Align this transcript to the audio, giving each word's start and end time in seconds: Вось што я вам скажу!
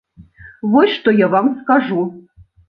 Вось 0.75 0.93
што 0.99 1.13
я 1.19 1.27
вам 1.35 1.51
скажу! 1.61 2.01